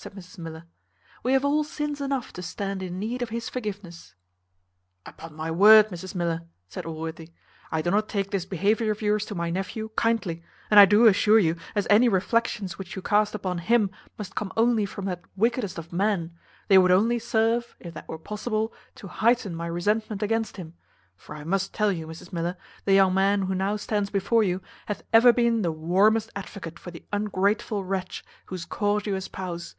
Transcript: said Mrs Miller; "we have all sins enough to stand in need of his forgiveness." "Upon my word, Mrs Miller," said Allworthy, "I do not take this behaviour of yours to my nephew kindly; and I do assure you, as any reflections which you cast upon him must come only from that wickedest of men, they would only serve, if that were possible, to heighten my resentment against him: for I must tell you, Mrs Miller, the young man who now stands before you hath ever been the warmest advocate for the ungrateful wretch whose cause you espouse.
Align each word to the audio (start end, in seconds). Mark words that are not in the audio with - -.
said 0.00 0.12
Mrs 0.14 0.38
Miller; 0.38 0.62
"we 1.24 1.32
have 1.32 1.44
all 1.44 1.64
sins 1.64 2.00
enough 2.00 2.32
to 2.34 2.40
stand 2.40 2.84
in 2.84 3.00
need 3.00 3.20
of 3.20 3.30
his 3.30 3.48
forgiveness." 3.48 4.14
"Upon 5.04 5.34
my 5.34 5.50
word, 5.50 5.88
Mrs 5.88 6.14
Miller," 6.14 6.46
said 6.68 6.86
Allworthy, 6.86 7.30
"I 7.72 7.82
do 7.82 7.90
not 7.90 8.08
take 8.08 8.30
this 8.30 8.44
behaviour 8.44 8.92
of 8.92 9.02
yours 9.02 9.24
to 9.24 9.34
my 9.34 9.50
nephew 9.50 9.90
kindly; 9.96 10.40
and 10.70 10.78
I 10.78 10.84
do 10.84 11.06
assure 11.06 11.40
you, 11.40 11.56
as 11.74 11.88
any 11.90 12.08
reflections 12.08 12.78
which 12.78 12.94
you 12.94 13.02
cast 13.02 13.34
upon 13.34 13.58
him 13.58 13.90
must 14.16 14.36
come 14.36 14.52
only 14.56 14.86
from 14.86 15.04
that 15.06 15.24
wickedest 15.34 15.78
of 15.78 15.92
men, 15.92 16.32
they 16.68 16.78
would 16.78 16.92
only 16.92 17.18
serve, 17.18 17.74
if 17.80 17.92
that 17.94 18.06
were 18.06 18.18
possible, 18.18 18.72
to 18.94 19.08
heighten 19.08 19.52
my 19.52 19.66
resentment 19.66 20.22
against 20.22 20.58
him: 20.58 20.74
for 21.16 21.34
I 21.34 21.42
must 21.42 21.74
tell 21.74 21.90
you, 21.90 22.06
Mrs 22.06 22.32
Miller, 22.32 22.56
the 22.84 22.92
young 22.94 23.14
man 23.14 23.42
who 23.42 23.54
now 23.56 23.74
stands 23.74 24.10
before 24.10 24.44
you 24.44 24.60
hath 24.86 25.02
ever 25.12 25.32
been 25.32 25.62
the 25.62 25.72
warmest 25.72 26.30
advocate 26.36 26.78
for 26.78 26.92
the 26.92 27.04
ungrateful 27.12 27.84
wretch 27.84 28.24
whose 28.46 28.64
cause 28.64 29.04
you 29.04 29.16
espouse. 29.16 29.74